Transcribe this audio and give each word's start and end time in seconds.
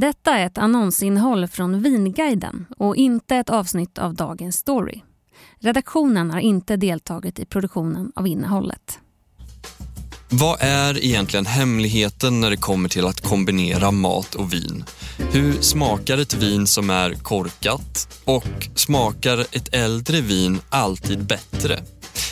Detta 0.00 0.38
är 0.38 0.46
ett 0.46 0.58
annonsinnehåll 0.58 1.48
från 1.48 1.82
Vinguiden 1.82 2.66
och 2.76 2.96
inte 2.96 3.36
ett 3.36 3.50
avsnitt 3.50 3.98
av 3.98 4.14
dagens 4.14 4.56
story. 4.56 5.00
Redaktionen 5.60 6.30
har 6.30 6.40
inte 6.40 6.76
deltagit 6.76 7.38
i 7.38 7.44
produktionen 7.44 8.12
av 8.16 8.26
innehållet. 8.26 8.98
Vad 10.28 10.56
är 10.60 11.04
egentligen 11.04 11.46
hemligheten 11.46 12.40
när 12.40 12.50
det 12.50 12.56
kommer 12.56 12.88
till 12.88 13.06
att 13.06 13.20
kombinera 13.20 13.90
mat 13.90 14.34
och 14.34 14.52
vin? 14.52 14.84
Hur 15.32 15.52
smakar 15.52 16.18
ett 16.18 16.34
vin 16.34 16.66
som 16.66 16.90
är 16.90 17.14
korkat? 17.14 18.22
Och 18.24 18.68
smakar 18.74 19.38
ett 19.38 19.74
äldre 19.74 20.20
vin 20.20 20.60
alltid 20.68 21.26
bättre? 21.26 21.78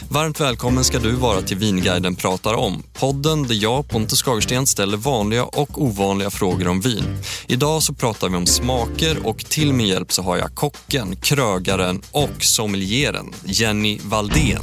Varmt 0.08 0.40
välkommen 0.40 0.84
ska 0.84 0.98
du 0.98 1.12
vara 1.12 1.42
till 1.42 1.56
Vinguiden 1.56 2.16
pratar 2.16 2.54
om. 2.54 2.82
Podden 2.92 3.42
där 3.42 3.54
jag, 3.54 3.88
Pontus 3.88 4.22
Skagersten, 4.22 4.66
ställer 4.66 4.96
vanliga 4.96 5.44
och 5.44 5.82
ovanliga 5.82 6.30
frågor 6.30 6.68
om 6.68 6.80
vin. 6.80 7.18
Idag 7.46 7.82
så 7.82 7.94
pratar 7.94 8.28
vi 8.28 8.36
om 8.36 8.46
smaker 8.46 9.26
och 9.26 9.38
till 9.38 9.72
min 9.72 9.86
hjälp 9.86 10.12
så 10.12 10.22
har 10.22 10.36
jag 10.36 10.54
kocken, 10.54 11.16
krögaren 11.16 12.02
och 12.10 12.44
sommelieren 12.44 13.32
Jenny 13.44 13.98
Valdén. 14.02 14.62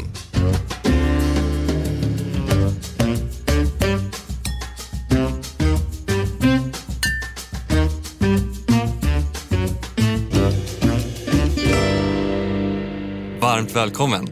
Varmt 13.39 13.75
välkommen. 13.75 14.27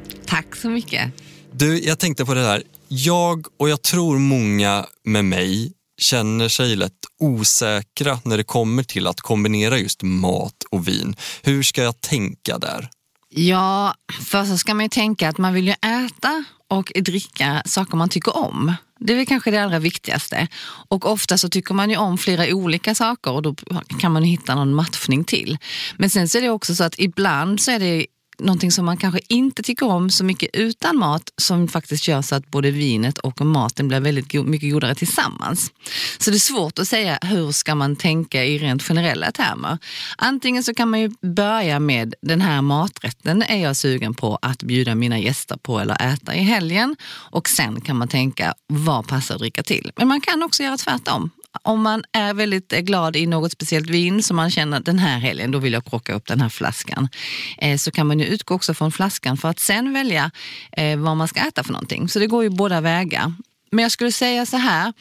Så 0.61 0.69
mycket. 0.69 1.11
Du, 1.51 1.79
jag 1.79 1.99
tänkte 1.99 2.25
på 2.25 2.33
det 2.33 2.41
där. 2.41 2.63
Jag 2.87 3.45
och 3.59 3.69
jag 3.69 3.81
tror 3.81 4.19
många 4.19 4.85
med 5.03 5.25
mig 5.25 5.73
känner 6.01 6.49
sig 6.49 6.75
lätt 6.75 6.93
osäkra 7.19 8.19
när 8.23 8.37
det 8.37 8.43
kommer 8.43 8.83
till 8.83 9.07
att 9.07 9.21
kombinera 9.21 9.77
just 9.77 10.03
mat 10.03 10.63
och 10.71 10.87
vin. 10.87 11.15
Hur 11.41 11.63
ska 11.63 11.83
jag 11.83 12.01
tänka 12.01 12.57
där? 12.57 12.89
Ja, 13.29 13.95
först 14.21 14.51
så 14.51 14.57
ska 14.57 14.73
man 14.73 14.85
ju 14.85 14.89
tänka 14.89 15.29
att 15.29 15.37
man 15.37 15.53
vill 15.53 15.67
ju 15.67 15.73
äta 16.05 16.43
och 16.67 16.91
dricka 16.95 17.61
saker 17.65 17.97
man 17.97 18.09
tycker 18.09 18.37
om. 18.37 18.73
Det 18.99 19.13
är 19.13 19.17
väl 19.17 19.25
kanske 19.25 19.51
det 19.51 19.63
allra 19.63 19.79
viktigaste. 19.79 20.47
Och 20.89 21.05
ofta 21.05 21.37
så 21.37 21.49
tycker 21.49 21.73
man 21.73 21.89
ju 21.89 21.97
om 21.97 22.17
flera 22.17 22.55
olika 22.55 22.95
saker 22.95 23.31
och 23.31 23.41
då 23.41 23.55
kan 23.99 24.11
man 24.11 24.23
hitta 24.23 24.55
någon 24.55 24.75
matchning 24.75 25.23
till. 25.23 25.57
Men 25.97 26.09
sen 26.09 26.29
så 26.29 26.37
är 26.37 26.41
det 26.41 26.49
också 26.49 26.75
så 26.75 26.83
att 26.83 26.95
ibland 26.97 27.61
så 27.61 27.71
är 27.71 27.79
det 27.79 28.05
någonting 28.41 28.71
som 28.71 28.85
man 28.85 28.97
kanske 28.97 29.19
inte 29.27 29.63
tycker 29.63 29.85
om 29.85 30.09
så 30.09 30.23
mycket 30.23 30.49
utan 30.53 30.97
mat 30.97 31.33
som 31.37 31.67
faktiskt 31.67 32.07
gör 32.07 32.21
så 32.21 32.35
att 32.35 32.51
både 32.51 32.71
vinet 32.71 33.17
och 33.17 33.41
maten 33.41 33.87
blir 33.87 33.99
väldigt 33.99 34.31
go 34.31 34.43
mycket 34.43 34.71
godare 34.71 34.95
tillsammans. 34.95 35.71
Så 36.17 36.29
det 36.31 36.37
är 36.37 36.39
svårt 36.39 36.79
att 36.79 36.87
säga 36.87 37.19
hur 37.21 37.51
ska 37.51 37.75
man 37.75 37.95
tänka 37.95 38.45
i 38.45 38.57
rent 38.57 38.83
generella 38.83 39.31
termer. 39.31 39.77
Antingen 40.17 40.63
så 40.63 40.73
kan 40.73 40.89
man 40.89 40.99
ju 40.99 41.11
börja 41.21 41.79
med 41.79 42.13
den 42.21 42.41
här 42.41 42.61
maträtten 42.61 43.43
är 43.43 43.63
jag 43.63 43.75
sugen 43.75 44.13
på 44.13 44.39
att 44.41 44.63
bjuda 44.63 44.95
mina 44.95 45.19
gäster 45.19 45.57
på 45.57 45.79
eller 45.79 46.13
äta 46.13 46.35
i 46.35 46.39
helgen 46.39 46.95
och 47.31 47.49
sen 47.49 47.81
kan 47.81 47.95
man 47.95 48.07
tänka 48.07 48.53
vad 48.67 49.07
passar 49.07 49.35
att 49.35 49.39
dricka 49.39 49.63
till. 49.63 49.91
Men 49.95 50.07
man 50.07 50.21
kan 50.21 50.43
också 50.43 50.63
göra 50.63 50.77
tvärtom 50.77 51.31
om 51.63 51.81
man 51.81 52.03
är 52.11 52.33
väldigt 52.33 52.73
eh, 52.73 52.79
glad 52.79 53.15
i 53.15 53.25
något 53.25 53.51
speciellt 53.51 53.89
vin 53.89 54.23
som 54.23 54.35
man 54.35 54.51
känner 54.51 54.79
den 54.79 54.99
här 54.99 55.19
helgen, 55.19 55.51
då 55.51 55.59
vill 55.59 55.73
jag 55.73 55.85
krocka 55.85 56.13
upp 56.13 56.27
den 56.27 56.41
här 56.41 56.49
flaskan. 56.49 57.09
Eh, 57.57 57.77
så 57.77 57.91
kan 57.91 58.07
man 58.07 58.19
ju 58.19 58.25
utgå 58.25 58.55
också 58.55 58.73
från 58.73 58.91
flaskan 58.91 59.37
för 59.37 59.49
att 59.49 59.59
sen 59.59 59.93
välja 59.93 60.31
eh, 60.71 60.99
vad 60.99 61.17
man 61.17 61.27
ska 61.27 61.39
äta 61.39 61.63
för 61.63 61.73
någonting. 61.73 62.09
Så 62.09 62.19
det 62.19 62.27
går 62.27 62.43
ju 62.43 62.49
båda 62.49 62.81
vägar. 62.81 63.33
Men 63.71 63.83
jag 63.83 63.91
skulle 63.91 64.11
säga 64.11 64.45
så 64.45 64.57
här, 64.57 64.93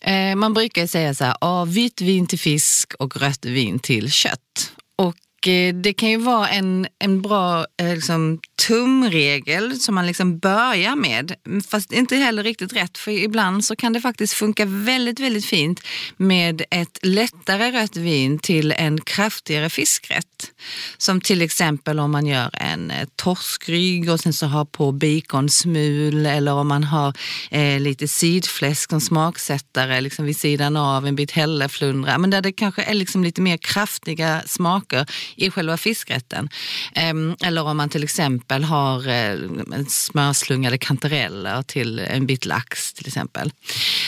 eh, 0.00 0.36
man 0.36 0.54
brukar 0.54 0.86
säga 0.86 1.14
så 1.14 1.24
här, 1.24 1.36
ah, 1.40 1.64
vitt 1.64 2.00
vin 2.00 2.26
till 2.26 2.38
fisk 2.38 2.94
och 2.98 3.16
rött 3.16 3.44
vin 3.44 3.78
till 3.78 4.12
kött. 4.12 4.72
Och 4.96 5.16
Eh, 5.48 5.74
det 5.74 5.92
kan 5.92 6.10
ju 6.10 6.16
vara 6.16 6.48
en, 6.48 6.86
en 6.98 7.22
bra 7.22 7.66
eh, 7.80 7.94
liksom, 7.94 8.40
tumregel 8.66 9.80
som 9.80 9.94
man 9.94 10.06
liksom 10.06 10.38
börjar 10.38 10.96
med. 10.96 11.34
Fast 11.68 11.92
inte 11.92 12.16
heller 12.16 12.42
riktigt 12.42 12.72
rätt 12.72 12.98
för 12.98 13.10
ibland 13.10 13.64
så 13.64 13.76
kan 13.76 13.92
det 13.92 14.00
faktiskt 14.00 14.34
funka 14.34 14.64
väldigt, 14.64 15.20
väldigt 15.20 15.44
fint 15.44 15.80
med 16.16 16.62
ett 16.70 16.98
lättare 17.02 17.70
rött 17.70 17.96
vin 17.96 18.38
till 18.38 18.72
en 18.72 19.00
kraftigare 19.00 19.70
fiskrätt. 19.70 20.26
Som 20.98 21.20
till 21.20 21.42
exempel 21.42 22.00
om 22.00 22.10
man 22.10 22.26
gör 22.26 22.50
en 22.52 22.90
eh, 22.90 23.08
torskrygg 23.16 24.10
och 24.10 24.20
sen 24.20 24.32
så 24.32 24.46
har 24.46 24.64
på 24.64 24.92
baconsmul 24.92 26.26
eller 26.26 26.52
om 26.52 26.68
man 26.68 26.84
har 26.84 27.14
eh, 27.50 27.80
lite 27.80 28.08
sidfläsk 28.08 28.90
som 28.90 29.00
smaksättare 29.00 30.00
liksom 30.00 30.24
vid 30.24 30.36
sidan 30.36 30.76
av 30.76 31.06
en 31.06 31.16
bit 31.16 31.30
hälleflundra. 31.30 32.18
Men 32.18 32.30
där 32.30 32.40
det 32.40 32.52
kanske 32.52 32.82
är 32.82 32.94
liksom 32.94 33.24
lite 33.24 33.40
mer 33.40 33.56
kraftiga 33.56 34.42
smaker 34.46 35.06
i 35.36 35.50
själva 35.50 35.76
fiskrätten. 35.76 36.48
Ehm, 36.94 37.36
eller 37.44 37.64
om 37.64 37.76
man 37.76 37.88
till 37.88 38.04
exempel 38.04 38.64
har 38.64 39.08
eh, 39.08 39.38
smörslungade 39.88 40.78
kantareller 40.78 41.62
till 41.62 41.98
en 41.98 42.26
bit 42.26 42.46
lax 42.46 42.92
till 42.92 43.06
exempel. 43.06 43.52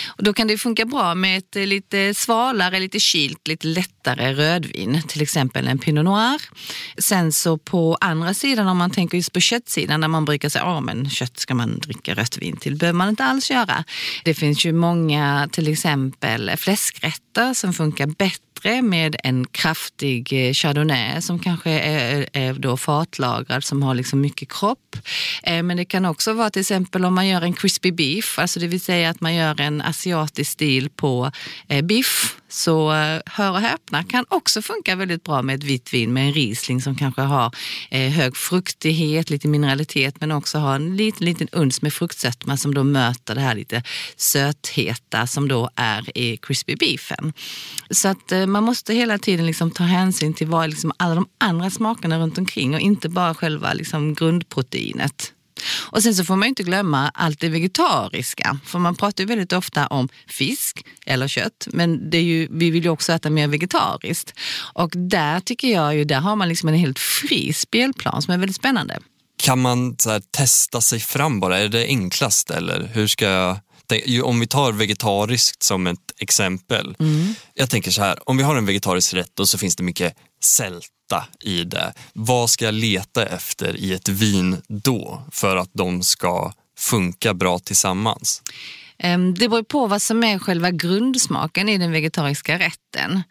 Och 0.06 0.24
då 0.24 0.32
kan 0.32 0.46
det 0.46 0.58
funka 0.58 0.84
bra 0.84 1.14
med 1.14 1.38
ett 1.38 1.56
eh, 1.56 1.66
lite 1.66 2.14
svalare, 2.14 2.80
lite 2.80 3.00
kylt, 3.00 3.48
lite 3.48 3.66
lättare 3.66 4.34
rödvin, 4.34 5.02
till 5.08 5.22
exempel 5.22 5.68
en 5.68 5.78
Pinot 5.78 6.04
Noir. 6.04 6.42
Sen 6.98 7.32
så 7.32 7.58
på 7.58 7.96
andra 8.00 8.34
sidan, 8.34 8.68
om 8.68 8.76
man 8.76 8.90
tänker 8.90 9.16
just 9.16 9.32
på 9.32 9.40
köttsidan, 9.40 10.00
där 10.00 10.08
man 10.08 10.24
brukar 10.24 10.48
säga 10.48 10.64
att 10.64 11.12
kött 11.12 11.38
ska 11.38 11.54
man 11.54 11.78
dricka 11.78 12.14
rött 12.14 12.38
vin 12.38 12.56
till, 12.56 12.76
behöver 12.76 12.96
man 12.96 13.08
inte 13.08 13.24
alls 13.24 13.50
göra. 13.50 13.84
Det 14.24 14.34
finns 14.34 14.66
ju 14.66 14.72
många, 14.72 15.48
till 15.52 15.72
exempel 15.72 16.50
fläskrätter 16.56 17.54
som 17.54 17.72
funkar 17.72 18.06
bättre 18.06 18.82
med 18.82 19.16
en 19.24 19.46
kraftig 19.46 20.32
eh, 20.32 20.52
chardonnay 20.52 21.13
Eh, 21.14 21.20
som 21.20 21.38
kanske 21.38 21.70
är, 21.70 22.26
är 22.32 22.52
då 22.52 22.76
fatlagrad 22.76 23.64
som 23.64 23.82
har 23.82 23.94
liksom 23.94 24.20
mycket 24.20 24.52
kropp. 24.52 24.96
Eh, 25.42 25.62
men 25.62 25.76
det 25.76 25.84
kan 25.84 26.04
också 26.04 26.32
vara 26.32 26.50
till 26.50 26.60
exempel 26.60 27.04
om 27.04 27.14
man 27.14 27.28
gör 27.28 27.42
en 27.42 27.52
crispy 27.52 27.92
beef, 27.92 28.38
alltså 28.38 28.60
det 28.60 28.66
vill 28.66 28.80
säga 28.80 29.10
att 29.10 29.20
man 29.20 29.34
gör 29.34 29.60
en 29.60 29.82
asiatisk 29.82 30.50
stil 30.50 30.90
på 30.90 31.30
eh, 31.68 31.82
biff 31.82 32.36
så 32.54 32.92
eh, 32.92 33.20
hör 33.26 33.50
och 33.50 33.60
häpna 33.60 34.04
kan 34.04 34.24
också 34.28 34.62
funka 34.62 34.96
väldigt 34.96 35.24
bra 35.24 35.42
med 35.42 35.54
ett 35.54 35.64
vitt 35.64 35.94
vin 35.94 36.12
med 36.12 36.26
en 36.26 36.32
Riesling 36.32 36.82
som 36.82 36.96
kanske 36.96 37.22
har 37.22 37.54
eh, 37.90 38.10
hög 38.10 38.36
fruktighet, 38.36 39.30
lite 39.30 39.48
mineralitet 39.48 40.20
men 40.20 40.32
också 40.32 40.58
har 40.58 40.74
en 40.74 40.96
liten, 40.96 41.24
liten 41.26 41.48
uns 41.52 41.82
med 41.82 41.92
fruktsötma 41.92 42.56
som 42.56 42.74
då 42.74 42.84
möter 42.84 43.34
det 43.34 43.40
här 43.40 43.54
lite 43.54 43.82
sötheta 44.16 45.26
som 45.26 45.48
då 45.48 45.70
är 45.76 46.18
i 46.18 46.36
crispy 46.36 46.76
beefen. 46.76 47.32
Så 47.90 48.08
att 48.08 48.32
eh, 48.32 48.46
man 48.46 48.64
måste 48.64 48.94
hela 48.94 49.18
tiden 49.18 49.46
liksom 49.46 49.70
ta 49.70 49.84
hänsyn 49.84 50.34
till 50.34 50.46
vad 50.46 50.70
liksom 50.70 50.92
alla 50.96 51.14
de 51.14 51.26
andra 51.38 51.70
smakerna 51.70 52.18
runt 52.18 52.38
omkring 52.38 52.74
och 52.74 52.80
inte 52.80 53.08
bara 53.08 53.34
själva 53.34 53.72
liksom 53.72 54.14
grundproteinet. 54.14 55.33
Och 55.90 56.02
sen 56.02 56.14
så 56.14 56.24
får 56.24 56.36
man 56.36 56.48
inte 56.48 56.62
glömma 56.62 57.10
allt 57.14 57.40
det 57.40 57.48
vegetariska. 57.48 58.58
För 58.64 58.78
man 58.78 58.96
pratar 58.96 59.24
ju 59.24 59.28
väldigt 59.28 59.52
ofta 59.52 59.86
om 59.86 60.08
fisk 60.28 60.86
eller 61.06 61.28
kött. 61.28 61.68
Men 61.72 62.10
det 62.10 62.18
är 62.18 62.22
ju, 62.22 62.48
vi 62.50 62.70
vill 62.70 62.84
ju 62.84 62.90
också 62.90 63.12
äta 63.12 63.30
mer 63.30 63.48
vegetariskt. 63.48 64.32
Och 64.74 64.90
där 64.96 65.40
tycker 65.40 65.68
jag 65.68 65.96
ju, 65.96 66.04
där 66.04 66.20
har 66.20 66.36
man 66.36 66.48
liksom 66.48 66.68
en 66.68 66.74
helt 66.74 66.98
fri 66.98 67.52
spelplan 67.52 68.22
som 68.22 68.34
är 68.34 68.38
väldigt 68.38 68.56
spännande. 68.56 68.98
Kan 69.36 69.60
man 69.60 69.96
här, 70.06 70.22
testa 70.30 70.80
sig 70.80 71.00
fram 71.00 71.40
bara? 71.40 71.58
Är 71.58 71.68
det 71.68 71.86
enklast 71.86 72.50
eller 72.50 72.90
hur 72.94 73.06
ska 73.06 73.24
jag 73.24 73.58
om 74.22 74.40
vi 74.40 74.46
tar 74.46 74.72
vegetariskt 74.72 75.62
som 75.62 75.86
ett 75.86 75.98
exempel. 76.18 76.96
Mm. 76.98 77.34
Jag 77.54 77.70
tänker 77.70 77.90
så 77.90 78.02
här, 78.02 78.28
om 78.28 78.36
vi 78.36 78.42
har 78.42 78.56
en 78.56 78.66
vegetarisk 78.66 79.14
rätt 79.14 79.40
och 79.40 79.48
så 79.48 79.58
finns 79.58 79.76
det 79.76 79.82
mycket 79.82 80.16
sält 80.44 80.90
leta 81.14 81.26
i 81.40 81.64
det. 81.64 81.92
Vad 82.12 82.50
ska 82.50 82.64
jag 82.64 82.74
leta 82.74 83.26
efter 83.26 83.76
i 83.76 83.92
ett 83.92 84.08
vin 84.08 84.62
då 84.68 85.22
för 85.32 85.56
att 85.56 85.70
de 85.72 86.02
ska 86.02 86.52
funka 86.78 87.34
bra 87.34 87.58
tillsammans? 87.58 88.42
Ehm, 88.98 89.34
det 89.34 89.48
beror 89.48 89.62
på 89.62 89.86
vad 89.86 90.02
som 90.02 90.24
är 90.24 90.38
själva 90.38 90.70
grundsmaken 90.70 91.68
i 91.68 91.78
den 91.78 91.92
vegetariska 91.92 92.58
rätten. 92.58 93.22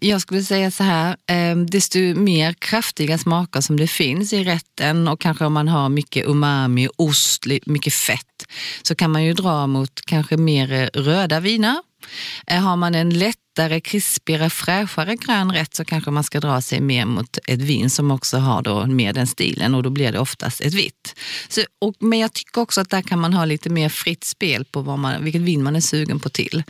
Jag 0.00 0.20
skulle 0.20 0.42
säga 0.42 0.70
så 0.70 0.82
här, 0.82 1.16
ehm, 1.26 1.66
desto 1.66 1.98
mer 1.98 2.52
kraftiga 2.52 3.18
smaker 3.18 3.60
som 3.60 3.76
det 3.76 3.86
finns 3.86 4.32
i 4.32 4.44
rätten 4.44 5.08
och 5.08 5.20
kanske 5.20 5.44
om 5.44 5.52
man 5.52 5.68
har 5.68 5.88
mycket 5.88 6.26
umami, 6.26 6.88
ost, 6.96 7.46
mycket 7.66 7.94
fett, 7.94 8.46
så 8.82 8.94
kan 8.94 9.10
man 9.10 9.24
ju 9.24 9.32
dra 9.32 9.66
mot 9.66 10.00
kanske 10.06 10.36
mer 10.36 10.72
eh, 10.72 11.00
röda 11.00 11.40
viner. 11.40 11.76
Eh, 12.46 12.60
har 12.60 12.76
man 12.76 12.94
en 12.94 13.18
lätt 13.18 13.36
lättare, 13.52 13.80
krispigare, 13.80 14.50
fräschare 14.50 15.16
grön 15.16 15.52
rätt 15.52 15.74
så 15.74 15.84
kanske 15.84 16.10
man 16.10 16.24
ska 16.24 16.40
dra 16.40 16.60
sig 16.60 16.80
mer 16.80 17.04
mot 17.04 17.38
ett 17.46 17.60
vin 17.60 17.90
som 17.90 18.10
också 18.10 18.38
har 18.38 18.62
då 18.62 18.86
mer 18.86 19.12
den 19.12 19.26
stilen 19.26 19.74
och 19.74 19.82
då 19.82 19.90
blir 19.90 20.12
det 20.12 20.18
oftast 20.18 20.60
ett 20.60 20.74
vitt. 20.74 21.14
Så, 21.48 21.60
och, 21.80 21.94
men 21.98 22.18
jag 22.18 22.32
tycker 22.32 22.60
också 22.60 22.80
att 22.80 22.90
där 22.90 23.02
kan 23.02 23.18
man 23.20 23.34
ha 23.34 23.44
lite 23.44 23.70
mer 23.70 23.88
fritt 23.88 24.24
spel 24.24 24.64
på 24.64 24.80
vad 24.80 24.98
man, 24.98 25.24
vilket 25.24 25.42
vin 25.42 25.62
man 25.62 25.76
är 25.76 25.80
sugen 25.80 26.20
på 26.20 26.28
till. 26.28 26.62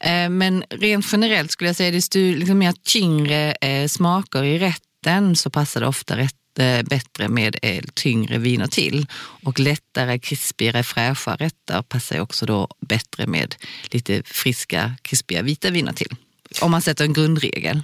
Eh, 0.00 0.28
men 0.28 0.64
rent 0.70 1.12
generellt 1.12 1.50
skulle 1.50 1.68
jag 1.68 1.76
säga 1.76 1.98
att 1.98 2.10
det 2.12 2.20
är 2.20 2.36
liksom 2.36 2.58
mer 2.58 2.74
tyngre 2.84 3.52
eh, 3.52 3.88
smaker 3.88 4.44
i 4.44 4.58
rätten 4.58 5.36
så 5.36 5.50
passar 5.50 5.80
det 5.80 5.86
ofta 5.86 6.16
rätt 6.16 6.58
eh, 6.58 6.82
bättre 6.82 7.28
med 7.28 7.56
eh, 7.62 7.84
tyngre 7.94 8.38
viner 8.38 8.66
till. 8.66 9.06
Och 9.44 9.60
lättare, 9.60 10.18
krispigare, 10.18 10.82
fräscha 10.82 11.36
rätter 11.36 11.82
passar 11.82 12.20
också 12.20 12.46
då 12.46 12.68
bättre 12.80 13.26
med 13.26 13.54
lite 13.90 14.22
friska, 14.26 14.94
krispiga 15.02 15.42
vita 15.42 15.70
viner 15.70 15.92
till 15.92 16.16
om 16.62 16.70
man 16.70 16.82
sätter 16.82 17.04
en 17.04 17.12
grundregel. 17.12 17.82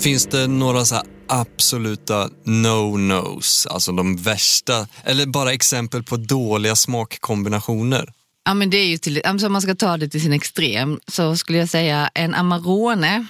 Finns 0.00 0.26
det 0.26 0.46
några 0.46 0.84
så 0.84 1.02
absoluta 1.28 2.28
no-nos, 2.44 3.66
alltså 3.66 3.92
de 3.92 4.16
värsta, 4.16 4.86
eller 5.04 5.26
bara 5.26 5.52
exempel 5.52 6.02
på 6.02 6.16
dåliga 6.16 6.76
smakkombinationer? 6.76 8.12
Ja, 8.44 8.54
men 8.54 8.70
det 8.70 8.76
är 8.76 8.86
ju 8.86 8.98
till, 8.98 9.22
alltså 9.24 9.46
om 9.46 9.52
man 9.52 9.62
ska 9.62 9.74
ta 9.74 9.96
det 9.96 10.08
till 10.08 10.22
sin 10.22 10.32
extrem 10.32 11.00
så 11.08 11.36
skulle 11.36 11.58
jag 11.58 11.68
säga 11.68 12.10
en 12.14 12.34
Amarone 12.34 13.26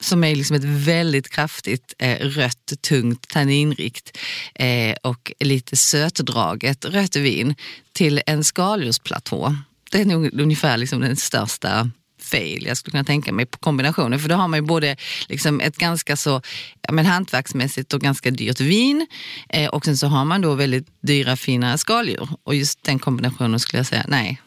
som 0.00 0.24
är 0.24 0.36
liksom 0.36 0.56
ett 0.56 0.64
väldigt 0.64 1.28
kraftigt 1.28 1.94
eh, 1.98 2.18
rött, 2.18 2.72
tungt, 2.80 3.28
tanninrikt 3.28 4.18
eh, 4.54 4.96
och 5.02 5.32
lite 5.40 5.76
sötdraget 5.76 6.84
rött 6.84 7.16
vin 7.16 7.54
till 7.92 8.22
en 8.26 8.44
skaldjursplatå. 8.44 9.56
Det 9.90 10.00
är 10.00 10.04
nog 10.04 10.40
ungefär 10.40 10.76
liksom 10.76 11.00
den 11.00 11.16
största 11.16 11.90
fail 12.20 12.66
jag 12.66 12.76
skulle 12.76 12.90
kunna 12.90 13.04
tänka 13.04 13.32
mig 13.32 13.46
på 13.46 13.58
kombinationen. 13.58 14.18
För 14.18 14.28
då 14.28 14.34
har 14.34 14.48
man 14.48 14.58
ju 14.58 14.66
både 14.66 14.96
liksom 15.28 15.60
ett 15.60 15.76
ganska 15.76 16.16
så 16.16 16.42
ja, 16.82 16.92
men 16.92 17.06
hantverksmässigt 17.06 17.94
och 17.94 18.00
ganska 18.00 18.30
dyrt 18.30 18.60
vin 18.60 19.06
eh, 19.48 19.68
och 19.68 19.84
sen 19.84 19.96
så 19.96 20.06
har 20.06 20.24
man 20.24 20.40
då 20.40 20.54
väldigt 20.54 20.86
dyra 21.00 21.36
fina 21.36 21.78
skaldjur. 21.78 22.28
Och 22.42 22.54
just 22.54 22.84
den 22.84 22.98
kombinationen 22.98 23.60
skulle 23.60 23.78
jag 23.78 23.86
säga, 23.86 24.04
nej, 24.08 24.40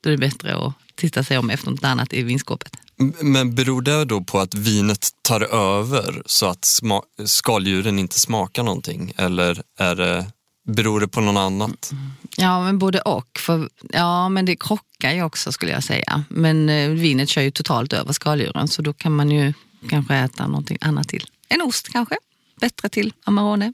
då 0.00 0.10
är 0.10 0.12
det 0.12 0.18
bättre 0.18 0.56
att 0.56 0.74
titta 0.94 1.24
sig 1.24 1.38
om 1.38 1.50
efter 1.50 1.70
något 1.70 1.84
annat 1.84 2.12
i 2.12 2.22
vinskåpet. 2.22 2.83
Men 3.20 3.54
beror 3.54 3.82
det 3.82 4.04
då 4.04 4.20
på 4.20 4.40
att 4.40 4.54
vinet 4.54 5.08
tar 5.22 5.40
över 5.40 6.22
så 6.26 6.46
att 6.46 6.80
skaldjuren 7.24 7.98
inte 7.98 8.20
smakar 8.20 8.62
någonting? 8.62 9.12
Eller 9.16 9.62
är 9.78 9.94
det, 9.94 10.26
beror 10.68 11.00
det 11.00 11.08
på 11.08 11.20
något 11.20 11.38
annat? 11.40 11.92
Ja, 12.36 12.64
men 12.64 12.78
både 12.78 13.00
och. 13.00 13.38
För, 13.38 13.68
ja, 13.92 14.28
men 14.28 14.44
det 14.44 14.56
krockar 14.56 15.12
ju 15.12 15.22
också 15.22 15.52
skulle 15.52 15.72
jag 15.72 15.84
säga. 15.84 16.24
Men 16.28 16.68
eh, 16.68 16.90
vinet 16.90 17.28
kör 17.28 17.42
ju 17.42 17.50
totalt 17.50 17.92
över 17.92 18.12
skaldjuren 18.12 18.68
så 18.68 18.82
då 18.82 18.92
kan 18.92 19.12
man 19.12 19.30
ju 19.30 19.52
kanske 19.88 20.14
äta 20.14 20.46
någonting 20.46 20.78
annat 20.80 21.08
till. 21.08 21.26
En 21.48 21.62
ost 21.62 21.88
kanske, 21.88 22.16
bättre 22.60 22.88
till 22.88 23.12
Amarone. 23.24 23.72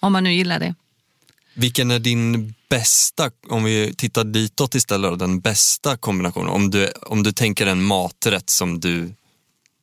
Om 0.00 0.12
man 0.12 0.24
nu 0.24 0.32
gillar 0.32 0.58
det. 0.58 0.74
Vilken 1.54 1.90
är 1.90 1.98
din 1.98 2.54
bästa, 2.68 3.30
om 3.48 3.64
vi 3.64 3.94
tittar 3.94 4.24
ditåt 4.24 4.74
istället, 4.74 5.18
den 5.18 5.40
bästa 5.40 5.96
kombinationen? 5.96 6.48
Om 6.48 6.70
du, 6.70 6.90
om 7.06 7.22
du 7.22 7.32
tänker 7.32 7.66
en 7.66 7.82
maträtt 7.82 8.50
som 8.50 8.80
du 8.80 9.14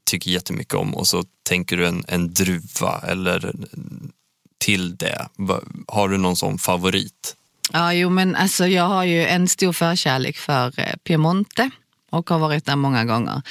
tycker 0.06 0.32
jättemycket 0.32 0.74
om 0.74 0.96
och 0.96 1.08
så 1.08 1.24
tänker 1.44 1.78
du 1.78 1.88
en, 1.88 2.06
en 2.08 2.34
druva 2.34 3.02
eller 3.08 3.54
till 4.58 4.98
det. 4.98 5.28
Har 5.88 6.10
du 6.10 6.18
någon 6.18 6.36
sån 6.36 6.58
favorit? 6.58 7.36
Ja, 7.74 7.94
jo 7.94 8.10
men 8.10 8.36
alltså 8.36 8.68
jag 8.68 8.84
har 8.84 9.04
ju 9.04 9.26
en 9.26 9.48
stor 9.48 9.74
förkärlek 9.74 10.38
för 10.38 10.80
eh, 10.80 10.96
Piemonte 11.04 11.70
och 12.12 12.30
har 12.30 12.40
varit 12.40 12.66
där 12.66 12.76
många 12.76 13.06
gånger. 13.06 13.42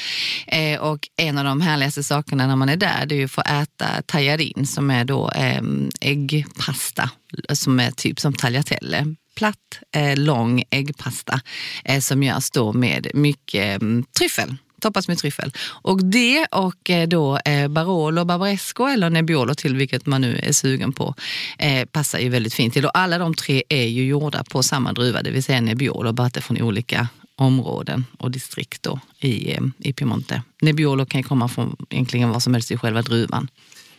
Eh, 0.46 0.80
och 0.80 1.08
en 1.16 1.38
av 1.38 1.44
de 1.44 1.60
härligaste 1.60 2.04
sakerna 2.04 2.46
när 2.46 2.56
man 2.56 2.68
är 2.68 2.76
där 2.76 3.06
det 3.06 3.14
är 3.14 3.16
ju 3.16 3.24
att 3.24 3.30
få 3.30 3.40
äta 3.40 4.02
tajarin 4.06 4.66
som 4.66 4.90
är 4.90 5.04
då 5.04 5.30
eh, 5.30 5.62
äggpasta 6.00 7.10
som 7.52 7.80
är 7.80 7.90
typ 7.90 8.20
som 8.20 8.32
tagliatelle. 8.32 9.14
Platt, 9.34 9.80
eh, 9.96 10.16
lång 10.16 10.64
äggpasta 10.70 11.40
eh, 11.84 12.00
som 12.00 12.22
görs 12.22 12.50
då 12.50 12.72
med 12.72 13.10
mycket 13.14 13.82
eh, 13.82 13.88
tryffel 14.18 14.56
toppas 14.84 15.08
med 15.08 15.18
tryffel. 15.18 15.52
Och 15.82 16.04
det 16.04 16.46
och 16.50 16.90
eh, 16.90 17.08
då 17.08 17.38
eh, 17.38 17.68
Barolo, 17.68 18.24
Barbaresco 18.24 18.86
eller 18.86 19.10
Nebbiolo 19.10 19.54
till 19.54 19.76
vilket 19.76 20.06
man 20.06 20.20
nu 20.20 20.36
är 20.36 20.52
sugen 20.52 20.92
på 20.92 21.14
eh, 21.58 21.84
passar 21.84 22.18
ju 22.18 22.28
väldigt 22.28 22.54
fint 22.54 22.74
till. 22.74 22.84
Och 22.84 22.98
alla 22.98 23.18
de 23.18 23.34
tre 23.34 23.62
är 23.68 23.86
ju 23.86 24.06
gjorda 24.06 24.44
på 24.44 24.62
samma 24.62 24.92
druva, 24.92 25.22
det 25.22 25.30
vill 25.30 25.42
säga 25.42 25.60
Nebbiolo, 25.60 26.12
bara 26.12 26.26
att 26.26 26.34
det 26.34 26.40
är 26.40 26.42
från 26.42 26.62
olika 26.62 27.08
områden 27.36 28.06
och 28.18 28.30
distrikt 28.30 28.82
då 28.82 29.00
i, 29.20 29.52
eh, 29.52 29.60
i 29.78 29.92
Piemonte. 29.92 30.42
Nebbiolo 30.62 31.06
kan 31.06 31.20
ju 31.20 31.24
komma 31.24 31.48
från 31.48 31.76
egentligen 31.90 32.30
vad 32.30 32.42
som 32.42 32.54
helst 32.54 32.70
i 32.70 32.76
själva 32.76 33.02
druvan. 33.02 33.48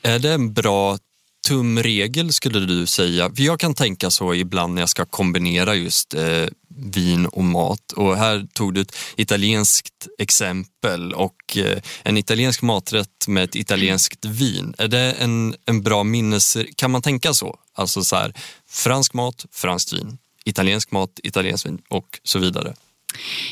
Är 0.02 0.20
det 0.20 0.34
en 0.34 0.54
bra 0.54 0.98
tumregel 1.45 2.33
skulle 2.33 2.59
du 2.59 2.86
säga? 2.86 3.31
För 3.36 3.44
jag 3.44 3.59
kan 3.59 3.74
tänka 3.74 4.09
så 4.09 4.33
ibland 4.33 4.74
när 4.74 4.81
jag 4.81 4.89
ska 4.89 5.06
kombinera 5.06 5.75
just 5.75 6.13
eh, 6.13 6.45
vin 6.77 7.25
och 7.25 7.44
mat. 7.44 7.92
Och 7.92 8.18
här 8.18 8.47
tog 8.53 8.74
du 8.74 8.81
ett 8.81 8.95
italienskt 9.15 10.07
exempel 10.19 11.13
och 11.13 11.57
eh, 11.57 11.81
en 12.03 12.18
italiensk 12.18 12.62
maträtt 12.62 13.27
med 13.27 13.44
ett 13.44 13.56
italienskt 13.56 14.25
vin. 14.25 14.74
Är 14.77 14.88
det 14.88 15.12
en, 15.12 15.56
en 15.65 15.81
bra 15.81 16.03
minnes... 16.03 16.57
Kan 16.75 16.92
man 16.92 17.01
tänka 17.01 17.33
så? 17.33 17.59
Alltså 17.74 18.03
så 18.03 18.15
här, 18.15 18.33
fransk 18.69 19.13
mat, 19.13 19.45
franskt 19.51 19.94
vin. 19.94 20.18
Italiensk 20.45 20.91
mat, 20.91 21.19
italienskt 21.24 21.65
vin 21.65 21.81
och 21.89 22.19
så 22.24 22.39
vidare. 22.39 22.74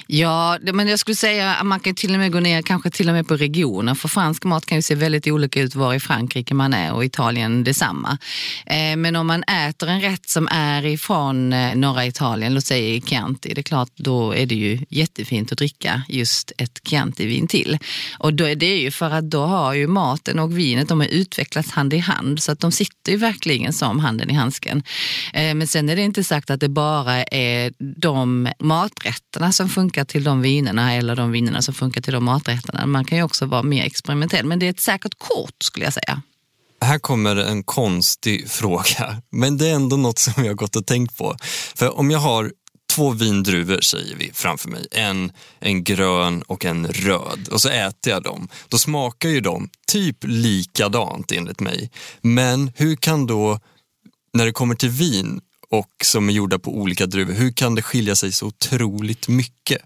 Ja, 0.07 0.57
men 0.73 0.87
jag 0.87 0.99
skulle 0.99 1.15
säga 1.15 1.55
att 1.55 1.65
man 1.65 1.79
kan 1.79 1.95
till 1.95 2.13
och 2.13 2.19
med 2.19 2.31
gå 2.31 2.39
ner 2.39 2.61
kanske 2.61 2.89
till 2.89 3.09
och 3.09 3.15
med 3.15 3.27
på 3.27 3.35
regioner. 3.35 3.95
För 3.95 4.07
fransk 4.09 4.43
mat 4.43 4.65
kan 4.65 4.77
ju 4.77 4.81
se 4.81 4.95
väldigt 4.95 5.27
olika 5.27 5.61
ut 5.61 5.75
var 5.75 5.93
i 5.93 5.99
Frankrike 5.99 6.53
man 6.53 6.73
är 6.73 6.93
och 6.93 7.05
Italien 7.05 7.63
detsamma. 7.63 8.17
Eh, 8.65 8.95
men 8.97 9.15
om 9.15 9.27
man 9.27 9.43
äter 9.43 9.89
en 9.89 10.01
rätt 10.01 10.29
som 10.29 10.47
är 10.51 10.85
ifrån 10.85 11.53
eh, 11.53 11.75
norra 11.75 12.05
Italien, 12.05 12.53
låt 12.53 12.65
säga 12.65 12.95
i 12.95 13.01
Chianti, 13.01 13.53
det 13.53 13.61
är 13.61 13.63
klart 13.63 13.89
då 13.95 14.35
är 14.35 14.45
det 14.45 14.55
ju 14.55 14.79
jättefint 14.89 15.51
att 15.51 15.57
dricka 15.57 16.01
just 16.07 16.51
ett 16.57 16.79
Chianti-vin 16.83 17.47
till. 17.47 17.77
Och 18.19 18.33
då 18.33 18.47
är 18.47 18.55
det 18.55 18.77
ju 18.77 18.91
för 18.91 19.09
att 19.09 19.29
då 19.29 19.41
har 19.41 19.73
ju 19.73 19.87
maten 19.87 20.39
och 20.39 20.57
vinet, 20.57 20.89
de 20.89 20.99
har 20.99 21.07
utvecklats 21.07 21.71
hand 21.71 21.93
i 21.93 21.97
hand 21.97 22.43
så 22.43 22.51
att 22.51 22.59
de 22.59 22.71
sitter 22.71 23.11
ju 23.11 23.17
verkligen 23.17 23.73
som 23.73 23.99
handen 23.99 24.29
i 24.29 24.33
handsken. 24.33 24.83
Eh, 25.33 25.53
men 25.53 25.67
sen 25.67 25.89
är 25.89 25.95
det 25.95 26.01
inte 26.01 26.23
sagt 26.23 26.49
att 26.49 26.59
det 26.59 26.69
bara 26.69 27.23
är 27.23 27.73
de 27.99 28.49
maträtterna 28.59 29.51
som 29.53 29.69
funkar 29.69 30.05
till 30.05 30.23
de 30.23 30.41
vinerna 30.41 30.93
eller 30.93 31.15
de 31.15 31.31
vinerna 31.31 31.61
som 31.61 31.73
funkar 31.73 32.01
till 32.01 32.13
de 32.13 32.23
maträtterna. 32.23 32.85
Man 32.85 33.05
kan 33.05 33.17
ju 33.17 33.23
också 33.23 33.45
vara 33.45 33.63
mer 33.63 33.83
experimentell, 33.83 34.45
men 34.45 34.59
det 34.59 34.65
är 34.65 34.69
ett 34.69 34.79
säkert 34.79 35.17
kort 35.17 35.63
skulle 35.63 35.85
jag 35.85 35.93
säga. 35.93 36.21
Här 36.81 36.99
kommer 36.99 37.35
en 37.35 37.63
konstig 37.63 38.49
fråga, 38.49 39.21
men 39.29 39.57
det 39.57 39.69
är 39.69 39.75
ändå 39.75 39.97
något 39.97 40.19
som 40.19 40.45
jag 40.45 40.55
gått 40.55 40.75
och 40.75 40.85
tänkt 40.85 41.17
på. 41.17 41.35
För 41.75 41.97
om 41.97 42.11
jag 42.11 42.19
har 42.19 42.51
två 42.95 43.11
vindruvor 43.11 43.81
säger 43.81 44.15
vi 44.15 44.31
framför 44.33 44.69
mig, 44.69 44.87
en, 44.91 45.31
en 45.59 45.83
grön 45.83 46.41
och 46.41 46.65
en 46.65 46.87
röd 46.87 47.47
och 47.51 47.61
så 47.61 47.69
äter 47.69 48.13
jag 48.13 48.23
dem. 48.23 48.47
Då 48.67 48.77
smakar 48.77 49.29
ju 49.29 49.41
de 49.41 49.69
typ 49.87 50.17
likadant 50.21 51.31
enligt 51.31 51.59
mig. 51.59 51.91
Men 52.21 52.71
hur 52.75 52.95
kan 52.95 53.27
då, 53.27 53.59
när 54.33 54.45
det 54.45 54.51
kommer 54.51 54.75
till 54.75 54.89
vin, 54.89 55.41
och 55.73 55.93
som 56.03 56.29
är 56.29 56.33
gjorda 56.33 56.59
på 56.59 56.77
olika 56.77 57.05
druvor. 57.05 57.33
Hur 57.33 57.51
kan 57.51 57.75
det 57.75 57.81
skilja 57.81 58.15
sig 58.15 58.31
så 58.31 58.47
otroligt 58.47 59.27
mycket? 59.27 59.81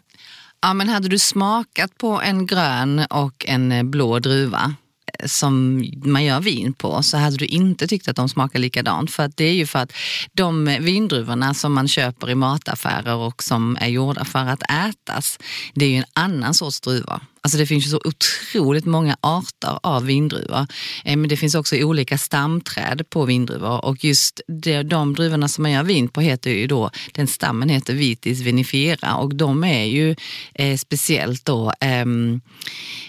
Ja, 0.62 0.74
men 0.74 0.90
hade 0.90 1.08
du 1.08 1.20
smakat 1.20 1.98
på 1.98 2.22
en 2.22 2.46
grön 2.46 3.06
och 3.10 3.46
en 3.48 3.72
eh, 3.72 3.84
blå 3.84 4.20
druva 4.20 4.76
eh, 5.20 5.28
som 5.28 5.84
man 6.04 6.24
gör 6.24 6.40
vin 6.40 6.74
på 6.74 7.04
så 7.04 7.18
hade 7.18 7.38
du 7.38 7.46
inte 7.46 7.88
tyckt 7.88 8.08
att 8.08 8.16
de 8.16 8.30
smakar 8.30 8.60
likadant. 8.60 9.12
För 9.12 9.24
att 9.24 9.38
det 9.38 9.44
är 9.44 9.54
ju 9.54 9.66
för 9.66 9.80
att 9.80 9.94
de 10.34 10.66
vindruvorna 10.66 11.54
som 11.54 11.74
man 11.74 11.88
köper 11.88 12.30
i 12.30 12.36
mataffärer 12.36 13.16
och 13.16 13.44
som 13.44 13.78
är 13.82 13.88
gjorda 13.88 14.26
för 14.26 14.46
att 14.46 14.64
ätas, 14.64 15.40
det 15.74 15.86
är 15.86 15.90
ju 15.90 15.98
en 15.98 16.06
annan 16.14 16.54
sorts 16.54 16.82
druva. 16.82 17.22
Alltså 17.42 17.58
det 17.58 17.66
finns 17.66 17.86
ju 17.86 17.90
så 17.90 18.02
otroligt 18.06 18.86
många 18.86 19.18
arter 19.22 19.80
av 19.84 20.06
vindruvor. 20.06 20.68
Eh, 21.06 21.18
men 21.18 21.30
det 21.30 21.38
finns 21.38 21.56
också 21.56 21.76
olika 21.76 22.18
stamträd 22.18 23.10
på 23.10 23.26
vindruvor 23.26 23.86
och 23.86 24.04
just 24.04 24.42
de, 24.48 24.84
de 24.84 25.14
druvorna 25.14 25.48
som 25.48 25.62
man 25.62 25.72
gör 25.72 25.84
vin 25.84 26.10
på 26.10 26.22
heter 26.22 26.52
ju 26.52 26.68
då, 26.68 26.90
den 27.12 27.28
stammen 27.28 27.70
heter 27.70 27.94
Vitis 27.94 28.40
vinifera 28.40 29.16
och 29.16 29.36
de 29.36 29.64
är 29.64 29.86
ju 29.86 30.16
eh, 30.54 30.78
speciellt 30.78 31.46
då 31.46 31.74
ehm, 31.80 32.42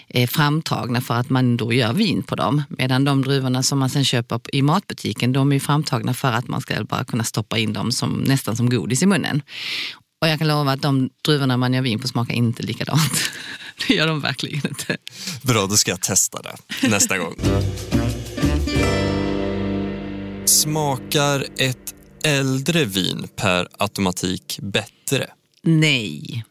eh, 0.07 0.29
framtagna 0.29 1.01
för 1.01 1.13
att 1.13 1.29
man 1.29 1.57
då 1.57 1.73
gör 1.73 1.93
vin 1.93 2.23
på 2.23 2.35
dem. 2.35 2.63
Medan 2.69 3.03
de 3.03 3.21
druvorna 3.21 3.63
som 3.63 3.79
man 3.79 3.89
sen 3.89 4.05
köper 4.05 4.39
i 4.53 4.61
matbutiken, 4.61 5.33
de 5.33 5.51
är 5.51 5.59
framtagna 5.59 6.13
för 6.13 6.31
att 6.31 6.47
man 6.47 6.61
ska 6.61 6.83
bara 6.83 7.03
kunna 7.03 7.23
stoppa 7.23 7.57
in 7.57 7.73
dem 7.73 7.91
som, 7.91 8.11
nästan 8.11 8.55
som 8.55 8.69
godis 8.69 9.03
i 9.03 9.05
munnen. 9.05 9.41
Och 10.21 10.27
jag 10.27 10.39
kan 10.39 10.47
lova 10.47 10.71
att 10.71 10.81
de 10.81 11.09
druvorna 11.25 11.57
man 11.57 11.73
gör 11.73 11.81
vin 11.81 11.99
på 11.99 12.07
smakar 12.07 12.33
inte 12.33 12.63
likadant. 12.63 13.31
Det 13.87 13.93
gör 13.93 14.07
de 14.07 14.21
verkligen 14.21 14.67
inte. 14.67 14.97
Bra, 15.41 15.65
då 15.65 15.77
ska 15.77 15.91
jag 15.91 16.01
testa 16.01 16.41
det 16.41 16.87
nästa 16.87 17.17
gång. 17.17 17.35
Smakar 20.45 21.45
ett 21.57 21.95
äldre 22.23 22.85
vin 22.85 23.27
per 23.35 23.67
automatik 23.77 24.59
bättre? 24.61 25.27
Nej. 25.63 26.43